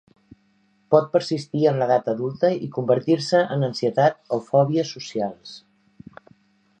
[0.95, 5.55] Pot persistir en l'edat adulta i convertir-se en ansietat o fòbia socials.